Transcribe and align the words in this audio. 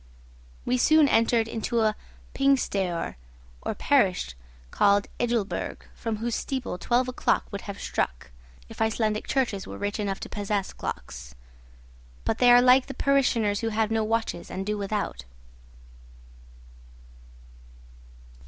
We 0.65 0.79
soon 0.79 1.07
entered 1.07 1.47
into 1.47 1.81
a 1.81 1.95
'pingstaoer' 2.33 3.17
or 3.61 3.75
parish 3.75 4.35
called 4.71 5.05
Ejulberg, 5.19 5.85
from 5.93 6.15
whose 6.17 6.35
steeple 6.35 6.79
twelve 6.79 7.07
o'clock 7.07 7.45
would 7.51 7.61
have 7.69 7.79
struck, 7.79 8.31
if 8.67 8.81
Icelandic 8.81 9.27
churches 9.27 9.67
were 9.67 9.77
rich 9.77 9.99
enough 9.99 10.19
to 10.21 10.27
possess 10.27 10.73
clocks. 10.73 11.35
But 12.25 12.39
they 12.39 12.51
are 12.51 12.63
like 12.63 12.87
the 12.87 12.95
parishioners 12.95 13.59
who 13.59 13.69
have 13.69 13.91
no 13.91 14.03
watches 14.03 14.49
and 14.49 14.65
do 14.65 14.75
without. 14.75 15.25